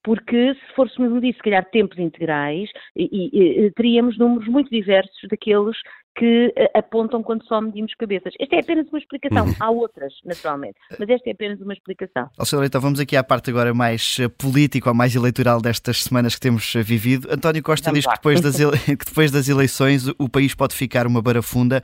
porque 0.02 0.54
se 0.54 0.74
fôssemos 0.74 1.12
medir, 1.12 1.34
se 1.34 1.42
calhar, 1.42 1.64
tempos 1.70 1.98
integrais, 1.98 2.70
e, 2.96 3.66
e, 3.66 3.70
teríamos 3.72 4.18
números 4.18 4.48
muito 4.48 4.70
diversos 4.70 5.28
daqueles 5.30 5.76
que 6.14 6.48
uh, 6.48 6.78
apontam 6.78 7.22
quando 7.22 7.44
só 7.46 7.60
medimos 7.60 7.94
cabeças. 7.94 8.34
Esta 8.38 8.56
é 8.56 8.60
apenas 8.60 8.86
uma 8.88 8.98
explicação. 8.98 9.46
Uhum. 9.46 9.54
Há 9.58 9.70
outras, 9.70 10.12
naturalmente, 10.24 10.76
mas 10.98 11.08
esta 11.08 11.30
é 11.30 11.32
apenas 11.32 11.60
uma 11.60 11.72
explicação. 11.72 12.28
Alexandre, 12.38 12.66
então 12.66 12.80
vamos 12.80 13.00
aqui 13.00 13.16
à 13.16 13.24
parte 13.24 13.50
agora 13.50 13.72
mais 13.72 14.18
eh, 14.20 14.28
política 14.28 14.90
ou 14.90 14.94
mais 14.94 15.14
eleitoral 15.14 15.60
destas 15.60 16.02
semanas 16.02 16.34
que 16.34 16.40
temos 16.40 16.74
eh, 16.74 16.82
vivido. 16.82 17.28
António 17.30 17.62
Costa 17.62 17.86
vamos 17.86 18.00
diz 18.00 18.06
que 18.06 18.14
depois, 18.14 18.40
das 18.40 18.58
ele... 18.60 18.78
que 18.96 19.04
depois 19.04 19.30
das 19.30 19.48
eleições 19.48 20.08
o 20.18 20.28
país 20.28 20.54
pode 20.54 20.74
ficar 20.74 21.06
uma 21.06 21.22
barafunda. 21.22 21.80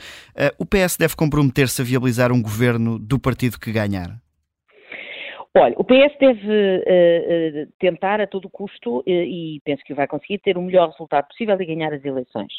O 0.58 0.66
PS 0.66 0.96
deve 0.96 1.16
comprometer-se 1.16 1.80
a 1.80 1.84
viabilizar 1.84 2.32
um 2.32 2.42
governo 2.42 2.98
do 2.98 3.18
partido 3.18 3.58
que 3.58 3.72
ganhar? 3.72 4.18
Olha, 5.58 5.74
o 5.76 5.84
PS 5.84 6.16
deve 6.20 6.46
uh, 6.46 7.72
tentar 7.80 8.20
a 8.20 8.28
todo 8.28 8.48
custo, 8.48 8.98
uh, 8.98 9.04
e 9.06 9.60
penso 9.64 9.82
que 9.84 9.92
vai 9.92 10.06
conseguir, 10.06 10.38
ter 10.38 10.56
o 10.56 10.62
melhor 10.62 10.90
resultado 10.90 11.26
possível 11.26 11.60
e 11.60 11.66
ganhar 11.66 11.92
as 11.92 12.04
eleições. 12.04 12.52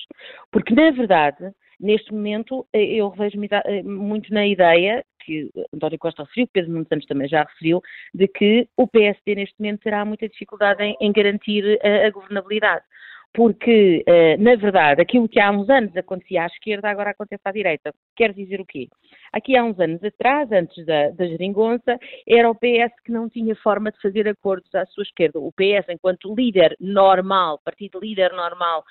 Porque, 0.52 0.74
na 0.74 0.92
verdade, 0.92 1.52
neste 1.80 2.12
momento, 2.12 2.68
eu 2.74 3.08
revejo 3.08 3.40
muito 3.86 4.34
na 4.34 4.46
ideia, 4.46 5.02
que 5.24 5.50
António 5.74 5.98
Costa 5.98 6.24
referiu, 6.24 6.50
Pedro 6.52 6.72
Nuno 6.72 6.88
Santos 6.90 7.08
também 7.08 7.30
já 7.30 7.44
referiu, 7.44 7.82
de 8.14 8.28
que 8.28 8.68
o 8.76 8.86
PSD 8.86 9.36
neste 9.36 9.56
momento 9.58 9.82
terá 9.82 10.04
muita 10.04 10.28
dificuldade 10.28 10.84
em, 10.84 10.98
em 11.00 11.12
garantir 11.14 11.80
a, 11.82 12.08
a 12.08 12.10
governabilidade 12.10 12.84
porque, 13.32 14.04
na 14.40 14.56
verdade, 14.56 15.02
aquilo 15.02 15.30
que 15.30 15.40
há 15.40 15.52
uns 15.52 15.70
anos 15.70 15.96
acontecia 15.96 16.44
à 16.44 16.48
esquerda, 16.48 16.90
agora 16.90 17.12
acontece 17.12 17.44
à 17.46 17.52
direita. 17.52 17.94
Quer 18.16 18.34
dizer 18.34 18.60
o 18.60 18.66
quê? 18.66 18.88
Aqui 19.32 19.56
há 19.56 19.64
uns 19.64 19.80
anos 19.80 20.04
atrás, 20.04 20.52
antes 20.52 20.86
da, 20.86 21.10
da 21.12 21.26
geringonça, 21.28 21.98
era 22.28 22.50
o 22.50 22.56
PS 22.56 22.94
que 23.04 23.12
não 23.12 23.30
tinha 23.30 23.56
forma 23.56 23.92
de 23.92 24.02
fazer 24.02 24.28
acordos 24.28 24.74
à 24.74 24.86
sua 24.88 25.04
esquerda. 25.04 25.40
O 25.40 25.52
PS, 25.52 25.90
enquanto 25.90 26.34
líder 26.34 26.76
normal, 26.80 27.60
partido 27.64 28.00
líder 28.00 28.32
normal 28.34 28.84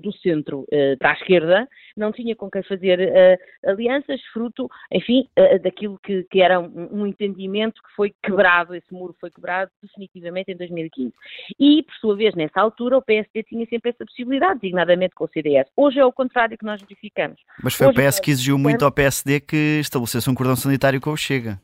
do 0.00 0.12
centro 0.12 0.66
para 0.98 1.10
a 1.10 1.14
esquerda, 1.14 1.68
não 1.96 2.12
tinha 2.12 2.34
com 2.34 2.50
quem 2.50 2.62
fazer 2.62 2.98
uh, 2.98 3.70
alianças, 3.70 4.20
fruto, 4.32 4.68
enfim, 4.92 5.28
daquilo 5.62 5.98
que, 6.02 6.24
que 6.24 6.40
era 6.40 6.60
um, 6.60 6.88
um, 6.92 7.06
entendimento 7.06 7.80
que 7.82 7.94
foi 7.94 8.12
quebrado, 8.22 8.74
esse 8.74 8.92
muro 8.92 9.14
foi 9.20 9.30
quebrado 9.30 9.70
definitivamente 9.82 10.50
em 10.50 10.56
2015. 10.56 11.12
E, 11.58 11.82
por 11.82 11.94
sua 11.96 12.16
vez, 12.16 12.34
nessa 12.34 12.60
altura, 12.60 12.98
o 12.98 13.02
PSD 13.02 13.42
tinha 13.44 13.66
sempre 13.66 13.90
essa 13.90 14.04
possibilidade, 14.04 14.60
designadamente 14.60 15.14
com 15.14 15.24
o 15.24 15.28
CDS. 15.28 15.68
Hoje 15.76 15.98
é 15.98 16.04
o 16.04 16.12
contrário 16.12 16.58
que 16.58 16.64
nós 16.64 16.80
verificamos. 16.80 17.40
Mas 17.62 17.74
foi 17.74 17.86
Hoje, 17.88 18.00
o 18.00 18.02
PS 18.02 18.20
que 18.20 18.30
exigiu 18.30 18.58
muito 18.58 18.84
ao 18.84 18.92
PSD 18.92 19.40
que 19.40 19.78
estabelecesse 19.80 20.28
um 20.28 20.34
cordão 20.34 20.56
sanitário 20.56 21.00
com 21.00 21.10
o 21.10 21.16
Chega. 21.16 21.60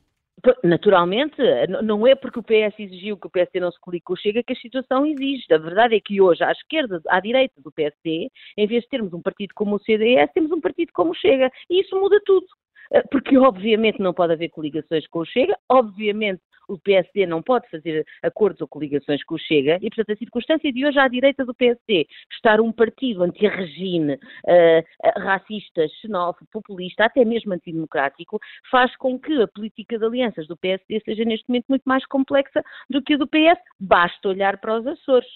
Naturalmente, 0.62 1.37
não 1.82 2.06
é 2.06 2.14
porque 2.14 2.38
o 2.38 2.42
PS 2.42 2.78
exigiu 2.78 3.16
que 3.16 3.26
o 3.26 3.30
PSD 3.30 3.61
não 3.61 3.70
se 3.70 3.80
colique 3.80 4.04
com 4.04 4.14
o 4.14 4.16
Chega 4.16 4.42
que 4.42 4.52
a 4.52 4.56
situação 4.56 5.04
exige. 5.04 5.44
A 5.52 5.59
verdade 5.59 5.94
é 5.97 6.00
que 6.00 6.20
hoje, 6.20 6.42
à 6.42 6.52
esquerda, 6.52 7.00
à 7.09 7.20
direita 7.20 7.61
do 7.61 7.73
PSD, 7.73 8.30
em 8.56 8.66
vez 8.66 8.82
de 8.82 8.88
termos 8.88 9.12
um 9.12 9.20
partido 9.20 9.52
como 9.54 9.76
o 9.76 9.80
CDS, 9.80 10.30
temos 10.32 10.50
um 10.50 10.61
partido 10.61 10.90
como 10.92 11.11
o 11.11 11.14
Chega. 11.14 11.50
E 11.68 11.80
isso 11.80 11.99
muda 11.99 12.20
tudo. 12.25 12.47
Eh, 12.92 13.02
porque, 13.11 13.37
obviamente, 13.38 14.00
não 14.00 14.14
pode 14.14 14.32
haver 14.32 14.50
coligações 14.50 15.06
com 15.09 15.20
o 15.20 15.26
Chega, 15.26 15.56
obviamente, 15.68 16.42
o 16.70 16.78
PSD 16.78 17.26
não 17.26 17.42
pode 17.42 17.68
fazer 17.68 18.06
acordos 18.22 18.60
ou 18.60 18.68
coligações 18.68 19.24
com 19.24 19.34
o 19.34 19.38
Chega 19.38 19.78
e, 19.82 19.90
portanto, 19.90 20.12
a 20.12 20.16
circunstância 20.16 20.72
de 20.72 20.86
hoje 20.86 20.98
à 20.98 21.08
direita 21.08 21.44
do 21.44 21.54
PSD 21.54 22.06
estar 22.32 22.60
um 22.60 22.72
partido 22.72 23.22
anti-regime, 23.22 24.14
uh, 24.14 25.20
racista, 25.20 25.86
xenófobo, 26.00 26.46
populista, 26.52 27.04
até 27.04 27.24
mesmo 27.24 27.52
antidemocrático, 27.52 28.38
faz 28.70 28.94
com 28.96 29.18
que 29.18 29.42
a 29.42 29.48
política 29.48 29.98
de 29.98 30.04
alianças 30.04 30.46
do 30.46 30.56
PSD 30.56 31.00
seja 31.04 31.24
neste 31.24 31.48
momento 31.48 31.66
muito 31.68 31.84
mais 31.84 32.06
complexa 32.06 32.62
do 32.88 33.02
que 33.02 33.14
a 33.14 33.16
do 33.16 33.26
PS. 33.26 33.58
Basta 33.78 34.28
olhar 34.28 34.58
para 34.58 34.78
os 34.78 34.86
Açores. 34.86 35.28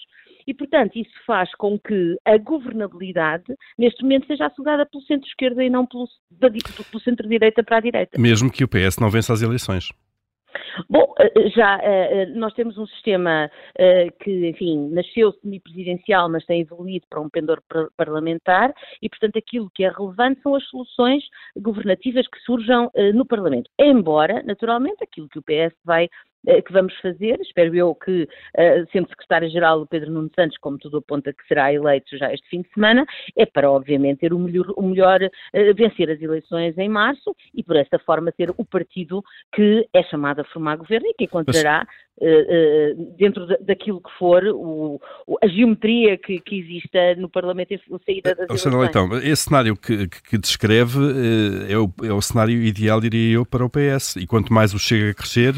E, 0.47 0.53
portanto, 0.53 0.95
isso 0.95 1.13
faz 1.25 1.53
com 1.55 1.79
que 1.79 2.17
a 2.23 2.37
governabilidade, 2.37 3.45
neste 3.77 4.03
momento, 4.03 4.27
seja 4.27 4.45
assegurada 4.45 4.85
pelo 4.85 5.03
centro-esquerda 5.03 5.63
e 5.63 5.69
não 5.69 5.87
pelo, 5.87 6.07
pelo 6.39 7.03
centro-direita 7.03 7.63
para 7.63 7.77
a 7.77 7.81
direita. 7.81 8.19
Mesmo 8.19 8.51
que 8.51 8.63
o 8.63 8.67
PS 8.67 8.97
não 8.99 9.09
vença 9.09 9.33
as 9.33 9.41
eleições. 9.41 9.89
Bom, 10.89 11.13
eh, 11.19 11.49
já 11.49 11.79
eh, 11.81 12.21
eh, 12.21 12.25
nós 12.27 12.53
temos 12.53 12.77
um 12.77 12.85
sistema 12.87 13.49
que, 14.21 14.49
enfim, 14.49 14.89
nasceu 14.89 15.31
semipresidencial, 15.33 16.29
mas 16.29 16.45
tem 16.45 16.61
evoluído 16.61 17.05
para 17.09 17.21
um 17.21 17.29
pendor 17.29 17.61
parlamentar 17.97 18.73
e, 19.01 19.09
portanto, 19.09 19.37
aquilo 19.37 19.69
que 19.73 19.83
é 19.83 19.89
relevante 19.89 20.41
são 20.41 20.55
as 20.55 20.63
soluções 20.65 21.23
governativas 21.57 22.27
que 22.27 22.39
surjam 22.41 22.89
no 23.13 23.25
Parlamento. 23.25 23.69
Embora, 23.79 24.41
naturalmente, 24.43 25.03
aquilo 25.03 25.29
que 25.29 25.39
o 25.39 25.43
PS 25.43 25.75
vai 25.83 26.05
eh, 26.05 26.09
que 26.61 26.71
vamos 26.71 26.93
fazer. 26.99 27.39
Espero 27.41 27.75
eu 27.75 27.95
que, 27.95 28.23
uh, 28.23 28.91
sendo 28.91 29.09
secretário-geral 29.09 29.81
o 29.81 29.87
Pedro 29.87 30.11
Nuno 30.11 30.29
Santos, 30.35 30.57
como 30.57 30.77
tudo 30.77 30.97
aponta 30.97 31.33
que 31.33 31.47
será 31.47 31.73
eleito 31.73 32.17
já 32.17 32.33
este 32.33 32.47
fim 32.49 32.61
de 32.61 32.69
semana, 32.73 33.05
é 33.35 33.45
para, 33.45 33.71
obviamente, 33.71 34.19
ter 34.19 34.33
o 34.33 34.39
melhor, 34.39 34.67
o 34.75 34.81
melhor 34.81 35.21
uh, 35.21 35.73
vencer 35.75 36.09
as 36.09 36.21
eleições 36.21 36.77
em 36.77 36.89
março 36.89 37.35
e, 37.53 37.63
por 37.63 37.75
esta 37.75 37.99
forma, 37.99 38.31
ter 38.31 38.49
o 38.57 38.65
partido 38.65 39.23
que 39.53 39.87
é 39.93 40.03
chamado 40.03 40.41
a 40.41 40.45
formar 40.45 40.77
governo 40.77 41.07
e 41.07 41.13
que 41.13 41.25
encontrará 41.25 41.85
dentro 43.17 43.45
daquilo 43.59 43.99
que 43.99 44.09
for 44.17 44.41
o, 44.45 45.01
a 45.43 45.47
geometria 45.47 46.17
que, 46.17 46.39
que 46.39 46.59
exista 46.59 47.13
no 47.17 47.29
Parlamento 47.29 47.73
em 47.73 47.79
saída 48.05 48.33
das 48.33 48.49
eleições. 48.49 48.89
Então, 48.89 49.17
esse 49.17 49.43
cenário 49.43 49.75
que, 49.75 50.07
que 50.07 50.37
descreve 50.37 50.97
é, 51.69 51.77
o, 51.77 51.91
é 52.03 52.13
o 52.13 52.21
cenário 52.21 52.55
ideal, 52.63 53.01
diria 53.01 53.35
eu, 53.35 53.45
para 53.45 53.65
o 53.65 53.69
PS. 53.69 54.15
E 54.15 54.25
quanto 54.25 54.53
mais 54.53 54.73
o 54.73 54.79
chega 54.79 55.11
a 55.11 55.13
crescer, 55.13 55.53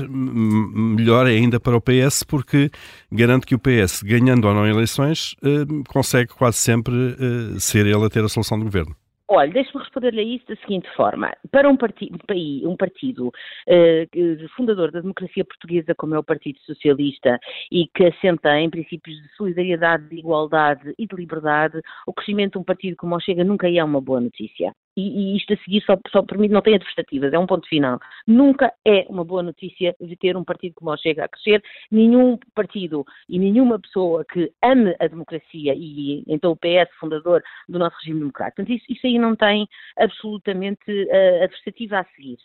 melhor 0.78 1.26
ainda 1.26 1.60
para 1.60 1.76
o 1.76 1.82
PS, 1.82 2.24
porque 2.24 2.70
garante 3.12 3.46
que 3.46 3.56
o 3.56 3.60
PS, 3.60 4.04
ganhando 4.04 4.48
ou 4.48 4.54
não 4.54 4.68
eleições, 4.68 5.36
consegue 5.90 6.30
quase 6.34 6.58
sempre 6.58 6.94
ser 7.60 7.86
ele 7.86 8.06
a 8.06 8.10
ter 8.10 8.24
a 8.24 8.30
solução 8.30 8.58
do 8.58 8.66
governo. 8.66 8.96
Olha, 9.30 9.52
deixe-me 9.52 9.84
responder-lhe 9.84 10.22
a 10.22 10.24
isso 10.24 10.48
da 10.48 10.56
seguinte 10.56 10.90
forma. 10.96 11.34
Para 11.52 11.70
um, 11.70 11.74
um, 11.74 12.72
um 12.72 12.78
partido 12.78 13.28
uh, 13.28 14.50
fundador 14.56 14.90
da 14.90 15.02
democracia 15.02 15.44
portuguesa, 15.44 15.94
como 15.94 16.16
é 16.16 16.20
o 16.20 16.24
Partido 16.24 16.58
Socialista, 16.62 17.38
e 17.70 17.88
que 17.94 18.06
assenta 18.06 18.58
em 18.58 18.70
princípios 18.70 19.22
de 19.22 19.28
solidariedade, 19.36 20.08
de 20.08 20.20
igualdade 20.20 20.94
e 20.98 21.06
de 21.06 21.14
liberdade, 21.14 21.82
o 22.06 22.14
crescimento 22.14 22.54
de 22.54 22.60
um 22.60 22.64
partido 22.64 22.96
como 22.96 23.16
o 23.16 23.20
Chega 23.20 23.44
nunca 23.44 23.70
é 23.70 23.84
uma 23.84 24.00
boa 24.00 24.22
notícia 24.22 24.74
e, 24.98 25.34
e, 25.34 25.38
isto 25.38 25.54
a 25.54 25.58
seguir 25.58 25.84
só, 25.84 25.96
só 26.10 26.24
permite, 26.24 26.52
não 26.52 26.62
tem 26.62 26.76
adversativas, 26.76 27.32
é 27.32 27.38
um 27.38 27.46
ponto 27.46 27.68
final. 27.68 28.00
Nunca 28.26 28.74
é 28.84 29.06
uma 29.08 29.24
boa 29.24 29.44
notícia 29.44 29.96
de 30.02 30.16
ter 30.18 30.36
um 30.36 30.44
partido 30.44 30.74
como 30.74 30.92
o 30.92 30.98
Chega 30.98 31.26
a 31.26 31.30
crescer, 31.30 31.64
nenhum 31.92 32.38
partido 32.56 33.06
e 33.30 33.38
nenhuma 33.38 33.80
pessoa 33.80 34.26
que 34.26 34.52
ame 34.64 34.96
a 35.00 35.08
democracia 35.08 35.76
e 35.76 36.24
então 36.28 36.52
o 36.52 36.58
PS 36.58 36.92
fundador 37.00 37.44
do 37.70 37.78
nosso 37.78 37.96
regime 37.98 38.20
democrático. 38.20 38.58
Portanto, 38.58 38.76
isso, 38.76 38.86
isso 38.90 39.06
aí 39.06 39.20
não 39.20 39.36
tem 39.36 39.68
absolutamente 39.98 40.92
uh, 40.92 41.44
adversativa 41.44 42.00
a 42.00 42.06
seguir. 42.16 42.38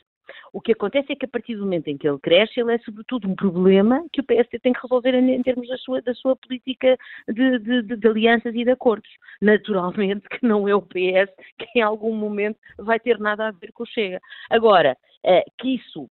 O 0.53 0.61
que 0.61 0.73
acontece 0.73 1.13
é 1.13 1.17
que 1.17 1.25
a 1.25 1.29
partir 1.29 1.55
do 1.55 1.63
momento 1.63 1.89
em 1.89 1.97
que 1.97 2.09
ele 2.09 2.19
cresce, 2.19 2.61
ele 2.61 2.75
é 2.75 2.79
sobretudo 2.79 3.29
um 3.29 3.35
problema 3.35 4.05
que 4.13 4.21
o 4.21 4.25
PSD 4.25 4.59
tem 4.59 4.73
que 4.73 4.81
resolver 4.83 5.15
em, 5.15 5.43
termos 5.43 5.69
da 5.69 5.77
sua, 5.79 6.03
da 6.03 6.15
sua 6.15 6.37
política 6.37 6.97
de, 7.29 7.59
de, 7.59 7.83
de, 7.83 7.97
de, 7.97 8.09
alianças 8.09 8.55
e 8.55 8.65
de 8.65 8.71
acordos. 8.71 9.11
Naturalmente 9.41 10.29
que 10.29 10.47
não 10.47 10.69
é 10.69 10.75
o 10.75 10.83
PS 10.83 11.31
que 11.59 11.79
em 11.79 11.83
algum 11.83 12.15
momento 12.15 12.59
vai 12.79 12.99
ter 12.99 13.19
nada 13.19 13.49
a 13.49 13.51
ver 13.51 13.73
com 13.73 13.83
o 13.83 13.87
Chega. 13.87 14.21
Agora, 14.51 14.97
eh, 15.25 15.45
que 15.59 15.77
isso 15.77 16.09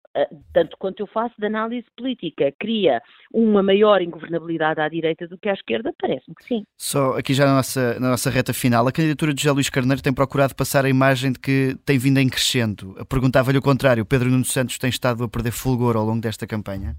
tanto 0.53 0.77
quanto 0.77 1.01
eu 1.01 1.07
faço 1.07 1.35
de 1.37 1.45
análise 1.45 1.85
política, 1.95 2.51
cria 2.59 3.01
uma 3.33 3.61
maior 3.61 4.01
ingovernabilidade 4.01 4.79
à 4.79 4.89
direita 4.89 5.27
do 5.27 5.37
que 5.37 5.49
à 5.49 5.53
esquerda, 5.53 5.93
parece-me 5.99 6.35
que 6.35 6.43
sim. 6.43 6.63
Só 6.77 7.17
aqui 7.17 7.33
já 7.33 7.45
na 7.45 7.55
nossa, 7.55 7.99
na 7.99 8.09
nossa 8.11 8.29
reta 8.29 8.53
final, 8.53 8.87
a 8.87 8.91
candidatura 8.91 9.33
de 9.33 9.41
José 9.41 9.53
Luís 9.53 9.69
Carneiro 9.69 10.01
tem 10.01 10.13
procurado 10.13 10.55
passar 10.55 10.85
a 10.85 10.89
imagem 10.89 11.31
de 11.31 11.39
que 11.39 11.75
tem 11.85 11.97
vindo 11.97 12.19
em 12.19 12.29
crescendo. 12.29 12.95
Perguntava-lhe 13.09 13.57
o 13.57 13.61
contrário, 13.61 14.05
Pedro 14.05 14.29
Nuno 14.29 14.45
Santos 14.45 14.77
tem 14.77 14.89
estado 14.89 15.23
a 15.23 15.29
perder 15.29 15.51
fulgor 15.51 15.95
ao 15.95 16.05
longo 16.05 16.21
desta 16.21 16.47
campanha? 16.47 16.95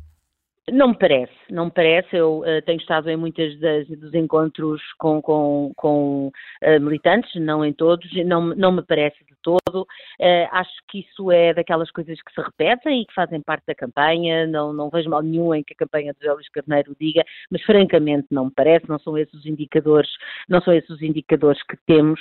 Não 0.71 0.89
me 0.89 0.99
parece, 0.99 1.33
não 1.51 1.67
me 1.67 1.71
parece. 1.71 2.17
Eu 2.17 2.41
uh, 2.41 2.63
tenho 2.65 2.79
estado 2.79 3.09
em 3.09 3.17
muitos 3.17 3.59
dos 3.99 4.13
encontros 4.15 4.83
com, 4.99 5.21
com, 5.23 5.73
com 5.77 6.29
uh, 6.29 6.81
militantes, 6.81 7.31
não 7.41 7.65
em 7.65 7.73
todos, 7.73 8.07
não, 8.27 8.55
não 8.55 8.73
me 8.73 8.83
parece 8.83 9.17
de 9.25 9.35
todo. 9.43 9.59
Uh, 9.77 10.49
acho 10.53 10.73
que 10.89 11.01
isso 11.01 11.31
é 11.31 11.55
daquelas 11.55 11.91
coisas 11.91 12.21
que 12.21 12.33
se 12.33 12.41
repetem 12.41 13.03
e 13.03 13.07
que 13.07 13.15
fazem 13.15 13.41
parte 13.41 13.65
da 13.67 13.75
campanha. 13.75 14.47
Não, 14.47 14.73
não 14.73 14.91
vejo 14.91 15.11
mal 15.11 15.23
nenhum 15.23 15.55
em 15.55 15.63
que 15.63 15.75
a 15.75 15.77
campanha 15.77 16.13
de 16.13 16.21
José 16.21 16.33
Luís 16.33 16.49
Carneiro 16.49 16.97
diga, 17.01 17.25
mas 17.51 17.63
francamente 17.63 18.27
não 18.31 18.47
me 18.47 18.51
parece. 18.51 18.89
Não 18.89 18.99
são 18.99 19.17
esses 19.17 19.35
os 19.35 19.47
indicadores, 19.47 20.11
não 20.49 20.61
são 20.61 20.73
esses 20.73 20.91
os 20.91 21.03
indicadores 21.03 21.63
que 21.63 21.77
temos 21.87 22.21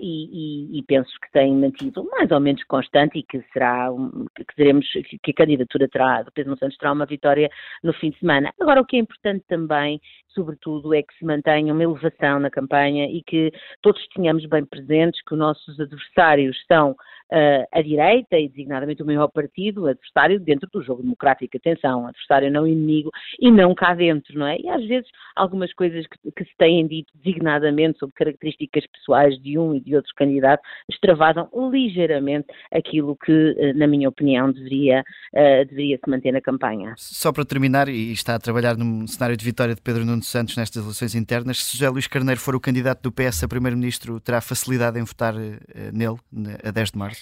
e, 0.00 0.72
e, 0.72 0.78
e, 0.78 0.82
penso 0.82 1.10
que 1.20 1.30
tem 1.32 1.54
mantido 1.54 2.04
mais 2.10 2.30
ou 2.30 2.40
menos 2.40 2.62
constante 2.64 3.18
e 3.18 3.22
que 3.22 3.42
será, 3.52 3.88
que, 4.34 4.44
teremos, 4.56 4.86
que 4.90 5.30
a 5.30 5.34
candidatura 5.34 5.88
terá, 5.88 6.22
do 6.22 6.32
Pedro 6.32 6.56
Santos 6.58 6.76
terá 6.76 6.92
uma 6.92 7.06
vitória 7.06 7.50
no 7.82 7.92
fim 7.92 8.10
de 8.10 8.18
semana. 8.18 8.52
Agora, 8.60 8.80
o 8.80 8.84
que 8.84 8.96
é 8.96 9.00
importante 9.00 9.44
também, 9.48 10.00
sobretudo, 10.34 10.94
é 10.94 11.02
que 11.02 11.14
se 11.18 11.24
mantenha 11.24 11.72
uma 11.72 11.82
elevação 11.82 12.40
na 12.40 12.50
campanha 12.50 13.06
e 13.06 13.22
que 13.22 13.52
todos 13.80 14.06
tenhamos 14.08 14.44
bem 14.46 14.64
presentes 14.64 15.22
que 15.22 15.34
os 15.34 15.38
nossos 15.38 15.78
adversários 15.78 16.56
são 16.66 16.96
uh, 17.32 17.66
a 17.72 17.82
direita 17.82 18.38
e 18.38 18.48
designadamente 18.48 19.02
o 19.02 19.06
maior 19.06 19.28
partido, 19.28 19.86
adversário 19.86 20.38
dentro 20.38 20.68
do 20.72 20.82
jogo 20.82 21.02
democrático, 21.02 21.56
atenção, 21.56 22.06
adversário 22.06 22.50
não 22.50 22.66
inimigo 22.66 23.10
e 23.40 23.50
não 23.50 23.74
cá 23.74 23.94
dentro, 23.94 24.38
não 24.38 24.46
é? 24.46 24.58
E 24.60 24.68
às 24.68 24.84
vezes 24.86 25.08
algumas 25.34 25.72
coisas 25.72 26.06
que, 26.06 26.30
que 26.30 26.44
se 26.44 26.56
têm 26.58 26.86
dito 26.86 27.12
designadamente 27.16 27.98
sobre 27.98 28.14
características 28.14 28.84
pessoais 28.86 29.40
de 29.40 29.58
um 29.58 29.74
e 29.74 29.80
de 29.80 29.96
outros 29.96 30.12
candidatos 30.14 30.64
extravasam 30.90 31.48
ligeiramente 31.70 32.48
aquilo 32.70 33.16
que, 33.16 33.32
uh, 33.32 33.78
na 33.78 33.86
minha 33.86 34.08
opinião, 34.08 34.52
deveria, 34.52 35.00
uh, 35.00 35.66
deveria 35.66 35.98
se 36.02 36.10
manter 36.10 36.32
na 36.32 36.40
campanha. 36.40 36.94
Só 36.96 37.32
para 37.32 37.44
terminar, 37.44 37.88
e 37.88 38.12
está 38.12 38.34
a 38.34 38.38
trabalhar 38.38 38.76
num 38.76 39.06
cenário 39.06 39.36
de 39.36 39.44
vitória 39.44 39.74
de 39.74 39.80
Pedro 39.80 40.04
Nuno 40.04 40.22
Santos 40.22 40.56
nestas 40.56 40.82
eleições 40.82 41.14
internas, 41.14 41.64
se 41.64 41.76
José 41.76 41.88
Luís 41.88 42.06
Carneiro 42.06 42.40
for 42.40 42.54
o 42.54 42.60
candidato 42.60 43.02
do 43.02 43.12
PS 43.12 43.44
a 43.44 43.48
primeiro-ministro, 43.48 44.20
terá 44.20 44.40
facilidade 44.40 44.98
em 44.98 45.04
votar 45.04 45.34
nele 45.34 46.16
a 46.62 46.70
10 46.70 46.90
de 46.90 46.98
março? 46.98 47.21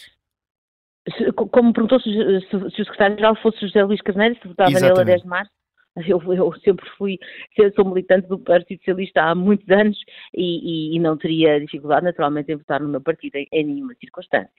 Como 1.34 1.72
perguntou 1.72 2.00
se, 2.00 2.10
se, 2.10 2.50
se 2.50 2.82
o 2.82 2.84
secretário-geral 2.84 3.36
fosse 3.36 3.60
José 3.60 3.82
Luís 3.82 4.00
Carneiro, 4.00 4.36
se 4.40 4.48
votava 4.48 4.70
nele 4.70 5.00
a 5.00 5.04
10 5.04 5.22
de 5.22 5.28
março, 5.28 5.50
eu, 6.06 6.20
eu, 6.32 6.52
sempre 6.64 6.88
fui, 6.96 7.18
sou 7.74 7.84
militante 7.84 8.28
do 8.28 8.38
Partido 8.38 8.78
Socialista 8.78 9.22
há 9.22 9.34
muitos 9.34 9.68
anos 9.70 9.98
e, 10.34 10.92
e, 10.92 10.96
e, 10.96 10.98
não 11.00 11.16
teria 11.16 11.60
dificuldade, 11.60 12.04
naturalmente, 12.04 12.52
em 12.52 12.56
votar 12.56 12.80
no 12.80 12.88
meu 12.88 13.00
partido 13.00 13.36
em, 13.36 13.46
em 13.52 13.66
nenhuma 13.66 13.94
circunstância. 13.94 14.50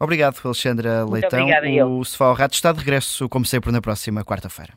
Obrigado, 0.00 0.36
Alexandra 0.44 1.06
Muito 1.06 1.12
Leitão. 1.12 1.46
Obrigada, 1.46 1.86
o 1.86 2.04
Sofá 2.04 2.32
Rato 2.32 2.54
está 2.54 2.72
de 2.72 2.80
regresso, 2.80 3.28
como 3.28 3.44
sempre, 3.44 3.70
na 3.70 3.80
próxima 3.80 4.24
quarta-feira. 4.24 4.74